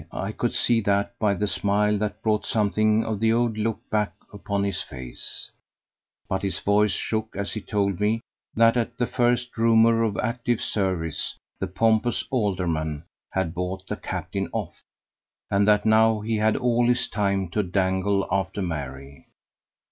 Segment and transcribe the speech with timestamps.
[0.11, 4.13] I could see that by the smile that brought something of the old look back
[4.33, 5.51] upon his face;
[6.27, 8.21] but his voice shook as he told me
[8.55, 14.49] that at the first rumour of active service the pompous alderman had bought the captain
[14.53, 14.81] off,
[15.51, 19.27] and that now he had all his time to dangle after Mary.